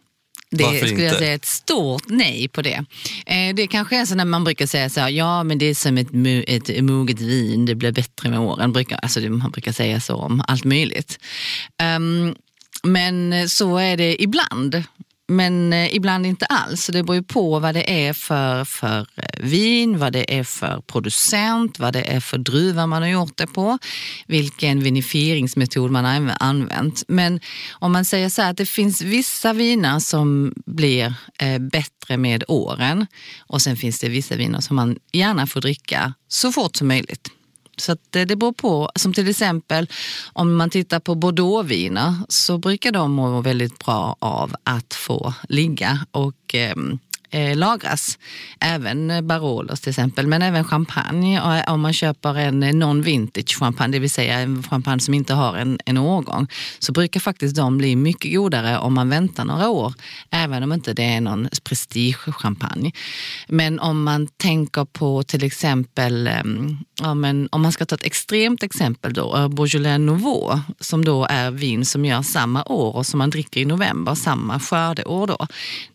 Det 0.51 0.65
Varför 0.65 0.79
skulle 0.79 0.91
inte? 0.91 1.05
jag 1.05 1.19
säga 1.19 1.35
ett 1.35 1.45
stort 1.45 2.09
nej 2.09 2.49
på 2.49 2.63
det. 2.63 2.85
Eh, 3.27 3.55
det 3.55 3.67
kanske 3.67 3.97
är 3.97 4.07
så 4.07 4.15
när 4.15 4.25
man 4.25 4.45
brukar 4.45 4.67
säga 4.67 4.91
så 4.91 5.01
här, 5.01 5.09
ja 5.09 5.43
men 5.45 5.59
det 5.59 5.67
är 5.67 5.75
som 5.75 5.99
ett, 5.99 6.09
ett 6.69 6.85
moget 6.85 7.21
vin, 7.21 7.67
det 7.67 7.75
blir 7.75 7.93
bättre 7.93 8.31
med 8.31 8.41
åren. 8.41 8.73
Brukar, 8.73 8.99
alltså 9.03 9.21
man 9.21 9.51
brukar 9.51 9.73
säga 9.73 10.01
så 10.01 10.17
om 10.17 10.43
allt 10.49 10.65
möjligt. 10.65 11.19
Um, 11.97 12.35
men 12.83 13.49
så 13.49 13.77
är 13.77 13.97
det 13.97 14.23
ibland. 14.23 14.85
Men 15.31 15.73
eh, 15.73 15.95
ibland 15.95 16.27
inte 16.27 16.47
alls. 16.47 16.85
Så 16.85 16.93
det 16.93 17.03
beror 17.03 17.17
ju 17.17 17.23
på 17.23 17.59
vad 17.59 17.75
det 17.75 18.09
är 18.09 18.13
för, 18.13 18.65
för 18.65 18.99
eh, 19.17 19.41
vin, 19.41 19.99
vad 19.99 20.13
det 20.13 20.39
är 20.39 20.45
för 20.45 20.81
producent, 20.87 21.79
vad 21.79 21.93
det 21.93 22.03
är 22.03 22.21
för 22.21 22.39
druva 22.39 22.87
man 22.87 23.03
har 23.03 23.09
gjort 23.09 23.37
det 23.37 23.47
på, 23.47 23.79
vilken 24.27 24.83
vinifieringsmetod 24.83 25.91
man 25.91 26.05
har 26.05 26.37
använt. 26.41 27.03
Men 27.09 27.41
om 27.71 27.93
man 27.93 28.05
säger 28.05 28.29
så 28.29 28.43
här 28.43 28.51
att 28.51 28.57
det 28.57 28.67
finns 28.67 29.03
vissa 29.03 29.53
viner 29.53 29.99
som 29.99 30.55
blir 30.67 31.15
eh, 31.39 31.59
bättre 31.59 32.17
med 32.17 32.45
åren 32.49 33.07
och 33.47 33.63
sen 33.63 33.77
finns 33.77 34.01
det 34.01 34.09
vissa 34.09 34.37
viner 34.37 34.61
som 34.61 34.77
man 34.77 34.99
gärna 35.13 35.47
får 35.47 35.61
dricka 35.61 36.15
så 36.29 36.53
fort 36.53 36.77
som 36.77 36.89
möjligt. 36.89 37.31
Så 37.81 37.97
det, 38.11 38.21
eh, 38.21 38.27
det 38.27 38.37
beror 38.37 38.53
på. 38.53 38.91
Som 38.95 39.15
till 39.15 39.29
exempel 39.29 39.87
om 40.33 40.57
man 40.57 40.71
tittar 40.71 41.01
på 41.01 41.15
bordeauxviner 41.15 42.15
så 42.29 42.59
brukar 42.59 42.93
de 42.93 43.13
må 43.13 43.41
väldigt 43.41 43.79
bra 43.79 44.17
av 44.19 44.55
att 44.65 44.95
få 44.95 45.35
ligga 45.49 46.07
och 46.11 46.55
ehm, 46.55 46.99
eh, 47.31 47.57
lagras. 47.57 48.19
Även 48.61 49.27
Barolos 49.27 49.81
till 49.81 49.91
exempel, 49.91 50.27
men 50.27 50.43
även 50.43 50.65
champagne. 50.65 51.41
Och 51.41 51.55
eh, 51.55 51.73
om 51.73 51.81
man 51.81 51.93
köper 51.93 52.39
en 52.39 52.63
eh, 52.63 52.73
non-vintage 52.73 53.59
champagne, 53.59 53.93
det 53.93 53.99
vill 53.99 54.11
säga 54.11 54.41
en 54.41 54.63
champagne 54.63 55.01
som 55.01 55.15
inte 55.15 55.35
har 55.35 55.57
en, 55.57 55.79
en 55.85 55.99
årgång, 55.99 56.49
så 56.79 56.93
brukar 56.93 57.21
faktiskt 57.21 57.57
de 57.57 57.79
bli 57.79 57.97
mycket 57.97 58.35
godare 58.35 58.79
om 58.79 58.95
man 58.95 59.09
väntar 59.09 59.45
några 59.45 59.69
år, 59.69 59.95
även 60.31 60.63
om 60.63 60.73
inte 60.73 60.93
det 60.93 61.05
är 61.05 61.21
någon 61.21 61.49
prestige-champagne. 61.65 62.93
Men 63.49 63.81
om 63.81 64.03
man 64.03 64.27
tänker 64.27 64.85
på 64.85 65.23
till 65.23 65.45
exempel, 65.45 66.27
ehm, 66.27 66.79
ja, 67.03 67.15
men 67.15 67.49
om 67.53 67.63
man 67.63 67.73
ska 67.73 67.87
ta 67.87 67.95
ett 67.95 68.05
extremt 68.05 68.63
exempel 68.63 69.13
då, 69.13 69.37
eh, 69.37 69.49
Beaujolais 69.49 70.01
Nouveau, 70.01 70.61
som 70.81 71.05
då 71.05 71.27
är 71.31 71.51
vin 71.51 71.85
som 71.85 72.05
gör 72.05 72.23
samma 72.23 72.65
år 72.65 72.97
och 72.97 73.07
som 73.07 73.19
man 73.19 73.31
dricker 73.31 73.61
i 73.61 73.65
november, 73.65 74.15
samma 74.15 74.61
skördeår 74.61 75.27
då. 75.27 75.47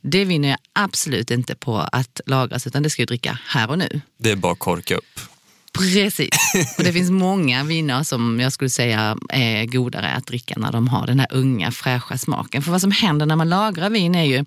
Det 0.01 0.25
vinner 0.25 0.49
jag 0.49 0.57
absolut 0.73 1.22
absolut 1.23 1.39
inte 1.39 1.55
på 1.55 1.77
att 1.77 2.21
lagras 2.25 2.67
utan 2.67 2.83
det 2.83 2.89
ska 2.89 3.01
jag 3.01 3.07
dricka 3.07 3.39
här 3.47 3.69
och 3.69 3.77
nu. 3.77 4.01
Det 4.19 4.31
är 4.31 4.35
bara 4.35 4.55
korka 4.55 4.95
upp. 4.95 5.19
Precis. 5.73 6.29
Och 6.77 6.83
det 6.83 6.93
finns 6.93 7.11
många 7.27 7.63
viner 7.63 8.03
som 8.03 8.39
jag 8.39 8.53
skulle 8.53 8.69
säga 8.69 9.17
är 9.29 9.65
godare 9.65 10.11
att 10.11 10.27
dricka 10.27 10.55
när 10.57 10.71
de 10.71 10.87
har 10.87 11.07
den 11.07 11.19
här 11.19 11.27
unga 11.31 11.71
fräscha 11.71 12.17
smaken. 12.17 12.61
För 12.61 12.71
vad 12.71 12.81
som 12.81 12.91
händer 12.91 13.25
när 13.25 13.35
man 13.35 13.49
lagrar 13.49 13.89
vin 13.89 14.15
är 14.15 14.23
ju 14.23 14.45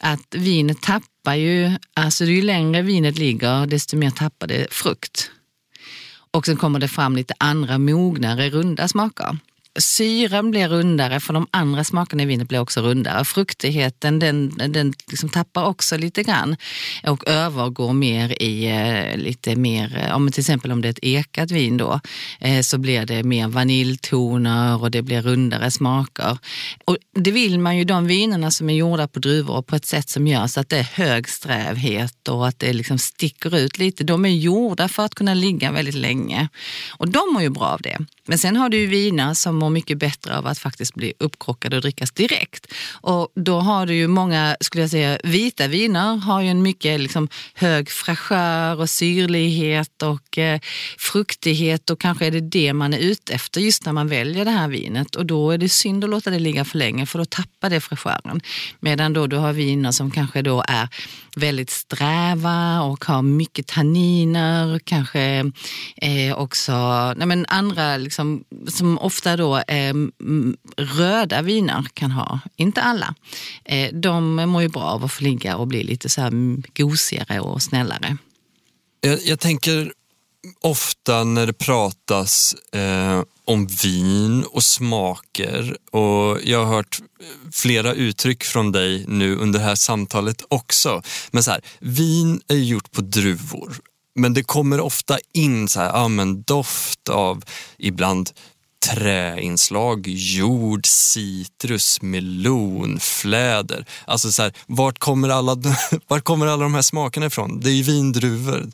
att 0.00 0.34
vinet 0.34 0.82
tappar 0.82 1.34
ju, 1.34 1.78
alltså 1.94 2.24
ju 2.24 2.42
längre 2.42 2.82
vinet 2.82 3.18
ligger 3.18 3.66
desto 3.66 3.96
mer 3.96 4.10
tappar 4.10 4.46
det 4.46 4.66
frukt. 4.70 5.30
Och 6.32 6.46
sen 6.46 6.56
kommer 6.56 6.80
det 6.80 6.88
fram 6.88 7.16
lite 7.16 7.34
andra 7.38 7.78
mognare 7.78 8.50
runda 8.50 8.88
smaker 8.88 9.38
syran 9.78 10.50
blir 10.50 10.68
rundare 10.68 11.20
för 11.20 11.32
de 11.32 11.46
andra 11.50 11.84
smakerna 11.84 12.22
i 12.22 12.26
vinet 12.26 12.48
blir 12.48 12.60
också 12.60 12.80
rundare. 12.80 13.24
Fruktigheten 13.24 14.18
den, 14.18 14.52
den 14.68 14.92
liksom 15.06 15.28
tappar 15.28 15.64
också 15.64 15.96
lite 15.96 16.22
grann 16.22 16.56
och 17.06 17.28
övergår 17.28 17.92
mer 17.92 18.42
i 18.42 18.66
eh, 18.66 19.16
lite 19.16 19.56
mer, 19.56 20.04
eh, 20.04 20.16
om 20.16 20.32
till 20.32 20.40
exempel 20.40 20.72
om 20.72 20.80
det 20.80 20.88
är 20.88 20.90
ett 20.90 20.98
ekat 21.02 21.50
vin 21.50 21.76
då, 21.76 22.00
eh, 22.40 22.60
så 22.60 22.78
blir 22.78 23.06
det 23.06 23.22
mer 23.22 23.48
vaniljtoner 23.48 24.82
och 24.82 24.90
det 24.90 25.02
blir 25.02 25.22
rundare 25.22 25.70
smaker. 25.70 26.38
Och 26.84 26.96
det 27.14 27.30
vill 27.30 27.58
man 27.58 27.76
ju 27.76 27.84
de 27.84 28.06
vinerna 28.06 28.50
som 28.50 28.70
är 28.70 28.74
gjorda 28.74 29.08
på 29.08 29.18
druvor 29.18 29.62
på 29.62 29.76
ett 29.76 29.86
sätt 29.86 30.08
som 30.08 30.26
gör 30.26 30.46
så 30.46 30.60
att 30.60 30.68
det 30.68 30.78
är 30.78 30.90
hög 30.92 31.28
strävhet 31.28 32.28
och 32.28 32.48
att 32.48 32.58
det 32.58 32.72
liksom 32.72 32.98
sticker 32.98 33.56
ut 33.56 33.78
lite. 33.78 34.04
De 34.04 34.24
är 34.24 34.28
gjorda 34.28 34.88
för 34.88 35.04
att 35.04 35.14
kunna 35.14 35.34
ligga 35.34 35.72
väldigt 35.72 35.94
länge 35.94 36.48
och 36.98 37.08
de 37.08 37.32
mår 37.32 37.42
ju 37.42 37.50
bra 37.50 37.66
av 37.66 37.80
det. 37.82 37.98
Men 38.26 38.38
sen 38.38 38.56
har 38.56 38.68
du 38.68 38.76
ju 38.78 38.86
viner 38.86 39.34
som 39.34 39.63
mår 39.64 39.70
mycket 39.70 39.98
bättre 39.98 40.38
av 40.38 40.46
att 40.46 40.58
faktiskt 40.58 40.94
bli 40.94 41.12
uppkrockade 41.18 41.76
och 41.76 41.82
drickas 41.82 42.12
direkt. 42.12 42.66
Och 42.92 43.28
då 43.34 43.60
har 43.60 43.86
du 43.86 43.94
ju 43.94 44.08
många, 44.08 44.56
skulle 44.60 44.82
jag 44.82 44.90
säga, 44.90 45.18
vita 45.24 45.66
viner 45.66 46.16
har 46.16 46.40
ju 46.42 46.48
en 46.48 46.62
mycket 46.62 47.00
liksom, 47.00 47.28
hög 47.54 47.90
fräschör 47.90 48.80
och 48.80 48.90
syrlighet 48.90 50.02
och 50.02 50.38
eh, 50.38 50.60
fruktighet 50.98 51.90
och 51.90 52.00
kanske 52.00 52.26
är 52.26 52.30
det 52.30 52.40
det 52.40 52.72
man 52.72 52.94
är 52.94 52.98
ute 52.98 53.34
efter 53.34 53.60
just 53.60 53.86
när 53.86 53.92
man 53.92 54.08
väljer 54.08 54.44
det 54.44 54.50
här 54.50 54.68
vinet. 54.68 55.16
Och 55.16 55.26
då 55.26 55.50
är 55.50 55.58
det 55.58 55.68
synd 55.68 56.04
att 56.04 56.10
låta 56.10 56.30
det 56.30 56.38
ligga 56.38 56.64
för 56.64 56.78
länge 56.78 57.06
för 57.06 57.18
då 57.18 57.24
tappar 57.24 57.70
det 57.70 57.80
fräschören. 57.80 58.40
Medan 58.80 59.12
då 59.12 59.26
du 59.26 59.36
har 59.36 59.52
viner 59.52 59.92
som 59.92 60.10
kanske 60.10 60.42
då 60.42 60.64
är 60.68 60.88
väldigt 61.36 61.70
sträva 61.70 62.82
och 62.82 63.04
har 63.04 63.22
mycket 63.22 63.66
tanniner, 63.66 64.78
kanske 64.78 65.50
eh, 65.96 66.38
också 66.38 66.72
nej 67.16 67.26
men 67.26 67.46
andra 67.48 67.96
liksom, 67.96 68.44
som 68.68 68.98
ofta 68.98 69.36
då 69.36 69.53
eh, 69.58 69.94
röda 70.76 71.42
viner 71.42 71.86
kan 71.94 72.10
ha, 72.10 72.40
inte 72.56 72.82
alla. 72.82 73.14
Eh, 73.64 73.94
de 73.94 74.34
mår 74.34 74.62
ju 74.62 74.68
bra 74.68 74.82
av 74.82 75.04
att 75.04 75.12
få 75.12 75.24
ligga 75.24 75.56
och 75.56 75.66
bli 75.66 75.82
lite 75.82 76.08
så 76.08 76.20
här 76.20 76.32
gosigare 76.78 77.40
och 77.40 77.62
snällare. 77.62 78.16
Jag, 79.00 79.22
jag 79.22 79.40
tänker 79.40 79.92
ofta 80.60 81.24
när 81.24 81.46
det 81.46 81.52
pratas 81.52 82.54
eh, 82.72 83.22
om 83.44 83.66
vin 83.66 84.44
och 84.44 84.64
smaker 84.64 85.76
och 85.90 86.38
jag 86.44 86.64
har 86.64 86.74
hört 86.74 86.98
flera 87.52 87.92
uttryck 87.92 88.44
från 88.44 88.72
dig 88.72 89.04
nu 89.08 89.36
under 89.36 89.58
det 89.58 89.64
här 89.64 89.74
samtalet 89.74 90.42
också. 90.48 91.02
Men 91.30 91.42
så 91.42 91.50
här, 91.50 91.60
vin 91.80 92.40
är 92.48 92.56
gjort 92.56 92.92
på 92.92 93.00
druvor 93.00 93.76
men 94.14 94.34
det 94.34 94.42
kommer 94.42 94.80
ofta 94.80 95.18
in 95.32 95.68
så 95.68 95.80
här, 95.80 95.88
ja, 95.88 96.08
men 96.08 96.42
doft 96.42 97.08
av 97.08 97.44
ibland 97.78 98.30
träinslag, 98.90 100.08
jord, 100.08 100.86
citrus, 100.86 102.02
melon, 102.02 103.00
fläder. 103.00 103.86
Alltså 104.04 104.32
så 104.32 104.42
här, 104.42 104.52
vart, 104.66 104.98
kommer 104.98 105.28
alla, 105.28 105.56
vart 106.08 106.24
kommer 106.24 106.46
alla 106.46 106.62
de 106.62 106.74
här 106.74 106.82
smakerna 106.82 107.26
ifrån? 107.26 107.60
Det 107.60 107.70
är 107.70 107.74
ju 107.74 107.82
vindruvor. 107.82 108.70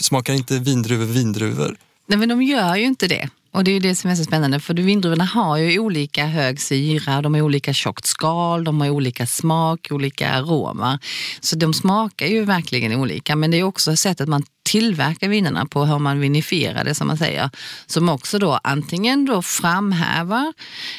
Smakar 0.00 0.34
inte 0.34 0.58
vindruvor 0.58 1.04
vindruvor? 1.04 1.76
Nej 2.06 2.18
men 2.18 2.28
de 2.28 2.42
gör 2.42 2.76
ju 2.76 2.84
inte 2.84 3.08
det. 3.08 3.28
Och 3.52 3.64
det 3.64 3.70
är 3.70 3.72
ju 3.72 3.80
det 3.80 3.96
som 3.96 4.10
är 4.10 4.14
så 4.14 4.24
spännande 4.24 4.60
för 4.60 4.74
vindruvorna 4.74 5.24
har 5.24 5.56
ju 5.56 5.78
olika 5.78 6.26
hög 6.26 6.60
syra, 6.60 7.22
de 7.22 7.34
har 7.34 7.40
olika 7.40 7.74
tjockt 7.74 8.06
skal, 8.06 8.64
de 8.64 8.80
har 8.80 8.90
olika 8.90 9.26
smak, 9.26 9.88
olika 9.90 10.30
aromer. 10.30 10.98
Så 11.40 11.56
de 11.56 11.74
smakar 11.74 12.26
ju 12.26 12.44
verkligen 12.44 13.00
olika 13.00 13.36
men 13.36 13.50
det 13.50 13.56
är 13.56 13.62
också 13.62 13.96
sättet 13.96 14.28
man 14.28 14.42
tillverkar 14.70 15.28
vinerna 15.28 15.66
på, 15.66 15.84
hur 15.84 15.98
man 15.98 16.20
vinifierar 16.20 16.84
det 16.84 16.94
som 16.94 17.06
man 17.06 17.18
säger, 17.18 17.50
som 17.86 18.08
också 18.08 18.38
då 18.38 18.60
antingen 18.64 19.24
då 19.24 19.42
framhävar 19.42 20.52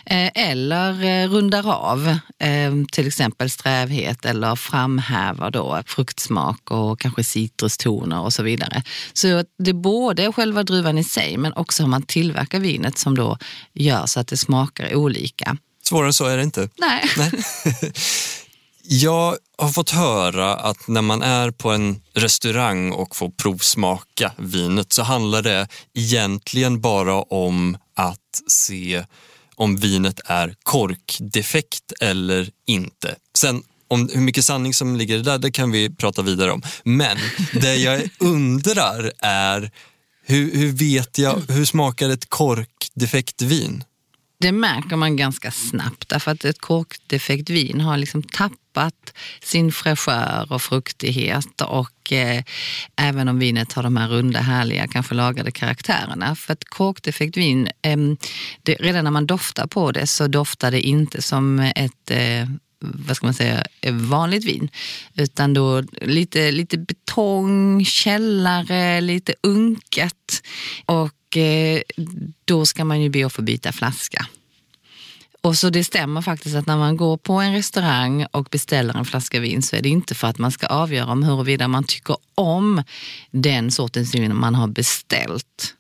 eh, 0.05 0.29
eller 0.35 1.03
eh, 1.03 1.29
rundar 1.29 1.73
av 1.73 2.07
eh, 2.39 2.73
till 2.91 3.07
exempel 3.07 3.49
strävhet 3.49 4.25
eller 4.25 4.55
framhävar 4.55 5.51
då 5.51 5.83
fruktsmak 5.85 6.71
och 6.71 6.99
kanske 6.99 7.23
citrustoner 7.23 8.19
och 8.19 8.33
så 8.33 8.43
vidare. 8.43 8.83
Så 9.13 9.43
det 9.59 9.71
är 9.71 9.73
både 9.73 10.31
själva 10.31 10.63
druvan 10.63 10.97
i 10.97 11.03
sig 11.03 11.37
men 11.37 11.53
också 11.53 11.83
hur 11.83 11.89
man 11.89 12.03
tillverkar 12.03 12.59
vinet 12.59 12.97
som 12.97 13.15
då 13.15 13.37
gör 13.73 14.05
så 14.05 14.19
att 14.19 14.27
det 14.27 14.37
smakar 14.37 14.95
olika. 14.95 15.57
Svårare 15.83 16.13
så 16.13 16.25
är 16.25 16.37
det 16.37 16.43
inte. 16.43 16.69
Nej. 16.77 17.03
Nej. 17.17 17.31
Jag 18.83 19.37
har 19.57 19.69
fått 19.69 19.89
höra 19.89 20.55
att 20.55 20.87
när 20.87 21.01
man 21.01 21.21
är 21.21 21.51
på 21.51 21.71
en 21.71 22.01
restaurang 22.13 22.91
och 22.91 23.15
får 23.15 23.29
provsmaka 23.29 24.31
vinet 24.37 24.93
så 24.93 25.03
handlar 25.03 25.41
det 25.41 25.67
egentligen 25.93 26.81
bara 26.81 27.21
om 27.21 27.77
att 27.95 28.41
se 28.47 29.05
om 29.55 29.77
vinet 29.77 30.19
är 30.25 30.55
korkdefekt 30.63 31.91
eller 32.01 32.49
inte. 32.67 33.15
Sen 33.37 33.63
om 33.87 34.09
hur 34.13 34.21
mycket 34.21 34.45
sanning 34.45 34.73
som 34.73 34.95
ligger 34.95 35.19
där, 35.19 35.37
det 35.37 35.51
kan 35.51 35.71
vi 35.71 35.95
prata 35.95 36.21
vidare 36.21 36.51
om. 36.51 36.61
Men 36.83 37.17
det 37.53 37.75
jag 37.75 38.09
undrar 38.19 39.11
är, 39.19 39.71
hur, 40.25 40.55
hur 40.55 40.71
vet 40.71 41.17
jag, 41.17 41.41
hur 41.47 41.65
smakar 41.65 42.09
ett 42.09 42.29
korkdefekt 42.29 43.41
vin? 43.41 43.83
Det 44.39 44.51
märker 44.51 44.95
man 44.95 45.17
ganska 45.17 45.51
snabbt 45.51 46.09
därför 46.09 46.31
att 46.31 46.45
ett 46.45 46.61
korkdefekt 46.61 47.49
vin 47.49 47.81
har 47.81 47.97
liksom 47.97 48.23
tappat 48.23 48.60
sin 49.43 49.71
fräschör 49.71 50.47
och 50.49 50.61
fruktighet 50.61 51.61
och 51.61 52.13
eh, 52.13 52.43
även 52.95 53.27
om 53.27 53.39
vinet 53.39 53.73
har 53.73 53.83
de 53.83 53.97
här 53.97 54.07
runda 54.07 54.39
härliga 54.39 54.87
kanske 54.87 55.15
lagade 55.15 55.51
karaktärerna. 55.51 56.35
För 56.35 56.53
ett 56.53 56.69
korkdefekt 56.69 57.37
vin, 57.37 57.67
eh, 57.81 57.97
det, 58.63 58.75
redan 58.75 59.03
när 59.03 59.11
man 59.11 59.25
doftar 59.25 59.67
på 59.67 59.91
det 59.91 60.07
så 60.07 60.27
doftar 60.27 60.71
det 60.71 60.81
inte 60.81 61.21
som 61.21 61.59
ett 61.59 62.11
eh, 62.11 62.47
vad 62.83 63.15
ska 63.15 63.25
man 63.25 63.33
säga, 63.33 63.63
vanligt 63.91 64.45
vin. 64.45 64.69
Utan 65.15 65.53
då 65.53 65.83
lite, 66.01 66.51
lite 66.51 66.77
betong, 66.77 67.85
källare, 67.85 69.01
lite 69.01 69.33
unket. 69.43 70.43
Och 70.85 71.11
Eh, 71.35 71.81
då 72.45 72.65
ska 72.65 72.85
man 72.85 73.01
ju 73.01 73.09
be 73.09 73.25
att 73.25 73.33
få 73.33 73.41
byta 73.41 73.71
flaska. 73.71 74.25
Och 75.43 75.57
så 75.57 75.69
det 75.69 75.83
stämmer 75.83 76.21
faktiskt 76.21 76.55
att 76.55 76.67
när 76.67 76.77
man 76.77 76.97
går 76.97 77.17
på 77.17 77.33
en 77.33 77.53
restaurang 77.53 78.25
och 78.31 78.47
beställer 78.51 78.97
en 78.97 79.05
flaska 79.05 79.39
vin 79.39 79.61
så 79.61 79.75
är 79.75 79.81
det 79.81 79.89
inte 79.89 80.15
för 80.15 80.27
att 80.27 80.37
man 80.37 80.51
ska 80.51 80.67
avgöra 80.67 81.11
om 81.11 81.23
huruvida 81.23 81.67
man 81.67 81.83
tycker 81.83 82.17
om 82.35 82.83
den 83.31 83.71
sortens 83.71 84.15
vin 84.15 84.35
man 84.35 84.55
har 84.55 84.67
beställt. 84.67 85.75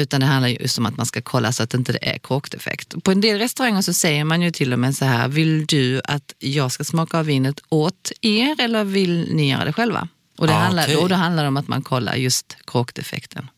Utan 0.00 0.20
det 0.20 0.26
handlar 0.26 0.48
just 0.48 0.78
om 0.78 0.86
att 0.86 0.96
man 0.96 1.06
ska 1.06 1.22
kolla 1.22 1.52
så 1.52 1.62
att 1.62 1.70
det 1.70 1.78
inte 1.78 1.98
är 2.02 2.18
korkdefekt. 2.18 2.94
På 3.04 3.10
en 3.10 3.20
del 3.20 3.38
restauranger 3.38 3.82
så 3.82 3.92
säger 3.94 4.24
man 4.24 4.42
ju 4.42 4.50
till 4.50 4.72
och 4.72 4.78
med 4.78 4.96
så 4.96 5.04
här, 5.04 5.28
vill 5.28 5.66
du 5.66 6.00
att 6.04 6.34
jag 6.38 6.72
ska 6.72 6.84
smaka 6.84 7.18
av 7.18 7.26
vinet 7.26 7.60
åt 7.68 8.12
er 8.20 8.60
eller 8.60 8.84
vill 8.84 9.28
ni 9.34 9.50
göra 9.50 9.64
det 9.64 9.72
själva? 9.72 10.08
Och, 10.38 10.46
det 10.46 10.52
Ah, 10.54 10.58
handlar, 10.58 10.82
okej. 10.84 10.96
och 10.96 11.08
då 11.08 11.14
handlar 11.14 11.42
det 11.42 11.48
om 11.48 11.56
att 11.56 11.68
man 11.68 11.82
kollar 11.82 12.14
just 12.14 12.56
kråkdefekten. 12.66 13.50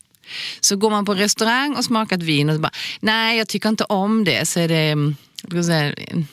Så 0.59 0.75
går 0.75 0.89
man 0.89 1.05
på 1.05 1.13
restaurang 1.13 1.75
och 1.75 1.85
smakar 1.85 2.17
ett 2.17 2.23
vin 2.23 2.49
och 2.49 2.55
så 2.55 2.61
bara, 2.61 2.71
nej 2.99 3.37
jag 3.37 3.47
tycker 3.47 3.69
inte 3.69 3.83
om 3.83 4.23
det, 4.23 4.47
så 4.47 4.59
är 4.59 4.67
det 4.67 4.89
mm, 4.89 5.15
säga, 5.63 5.93
en, 5.93 6.27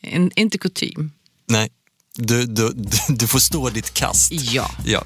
en, 0.00 0.30
inte 0.36 0.58
kutym. 0.58 1.12
Nej, 1.48 1.70
du, 2.14 2.46
du, 2.46 2.72
du, 3.08 3.26
får 3.26 3.38
stå 3.38 3.70
ditt 3.70 3.94
kast. 3.94 4.32
Ja. 4.32 4.70
Ja. 4.84 5.04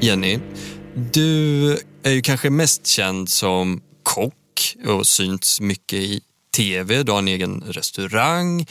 Jenny, 0.00 0.38
du 1.12 1.70
är 2.02 2.10
ju 2.10 2.22
kanske 2.22 2.50
mest 2.50 2.86
känd 2.86 3.28
som 3.28 3.82
kock 4.02 4.76
och 4.86 5.06
synts 5.06 5.60
mycket 5.60 5.98
i 5.98 6.20
tv. 6.56 7.02
Du 7.02 7.12
har 7.12 7.18
en 7.18 7.28
egen 7.28 7.60
restaurang. 7.66 8.66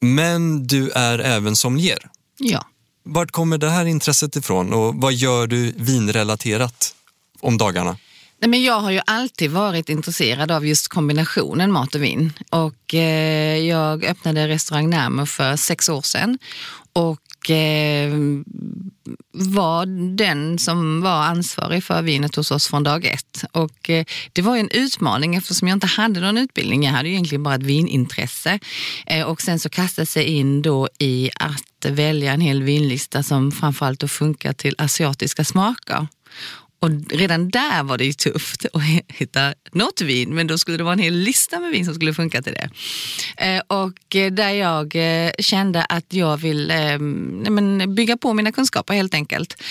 Men 0.00 0.66
du 0.66 0.90
är 0.90 1.18
även 1.18 1.56
sommelier. 1.56 2.10
ja. 2.38 2.66
Vart 3.02 3.30
kommer 3.30 3.58
det 3.58 3.70
här 3.70 3.84
intresset 3.84 4.36
ifrån 4.36 4.72
och 4.72 4.94
vad 4.94 5.12
gör 5.12 5.46
du 5.46 5.72
vinrelaterat 5.76 6.94
om 7.40 7.58
dagarna? 7.58 7.96
Nej, 8.40 8.48
men 8.48 8.62
jag 8.62 8.80
har 8.80 8.90
ju 8.90 9.00
alltid 9.06 9.50
varit 9.50 9.88
intresserad 9.88 10.50
av 10.50 10.66
just 10.66 10.88
kombinationen 10.88 11.72
mat 11.72 11.94
och 11.94 12.02
vin. 12.02 12.32
Och, 12.50 12.94
eh, 12.94 13.58
jag 13.58 14.04
öppnade 14.04 14.48
restaurang 14.48 14.90
Närmo 14.90 15.26
för 15.26 15.56
sex 15.56 15.88
år 15.88 16.02
sedan. 16.02 16.38
Och 16.92 17.20
eh, 17.50 18.12
var 19.32 19.86
den 20.16 20.58
som 20.58 21.00
var 21.00 21.22
ansvarig 21.22 21.84
för 21.84 22.02
vinet 22.02 22.36
hos 22.36 22.50
oss 22.50 22.68
från 22.68 22.82
dag 22.82 23.04
ett. 23.04 23.44
Och, 23.52 23.90
eh, 23.90 24.04
det 24.32 24.42
var 24.42 24.54
ju 24.54 24.60
en 24.60 24.70
utmaning 24.70 25.34
eftersom 25.34 25.68
jag 25.68 25.76
inte 25.76 25.86
hade 25.86 26.20
någon 26.20 26.38
utbildning. 26.38 26.84
Jag 26.84 26.92
hade 26.92 27.08
ju 27.08 27.14
egentligen 27.14 27.42
bara 27.42 27.54
ett 27.54 27.62
vinintresse. 27.62 28.58
Eh, 29.06 29.26
och 29.26 29.42
sen 29.42 29.58
så 29.58 29.68
kastade 29.68 30.06
sig 30.06 30.24
in 30.24 30.62
då 30.62 30.88
i 30.98 31.30
att 31.34 31.86
välja 31.90 32.32
en 32.32 32.40
hel 32.40 32.62
vinlista 32.62 33.22
som 33.22 33.52
framförallt 33.52 34.00
då 34.00 34.08
funkar 34.08 34.52
till 34.52 34.74
asiatiska 34.78 35.44
smaker. 35.44 36.06
Och 36.82 36.90
redan 37.10 37.50
där 37.50 37.82
var 37.82 37.98
det 37.98 38.04
ju 38.04 38.12
tufft 38.12 38.66
att 38.72 38.82
hitta 39.08 39.54
något 39.72 40.00
vin, 40.00 40.34
men 40.34 40.46
då 40.46 40.58
skulle 40.58 40.76
det 40.76 40.84
vara 40.84 40.92
en 40.92 40.98
hel 40.98 41.14
lista 41.14 41.60
med 41.60 41.70
vin 41.70 41.84
som 41.84 41.94
skulle 41.94 42.14
funka 42.14 42.42
till 42.42 42.52
det. 42.52 42.70
Eh, 43.36 43.62
och 43.66 44.16
eh, 44.16 44.32
där 44.32 44.50
jag 44.50 44.96
eh, 44.96 45.30
kände 45.38 45.84
att 45.84 46.12
jag 46.12 46.36
vill 46.36 46.70
ehm, 46.70 47.44
men 47.48 47.94
bygga 47.94 48.16
på 48.16 48.34
mina 48.34 48.52
kunskaper 48.52 48.94
helt 48.94 49.14
enkelt. 49.14 49.62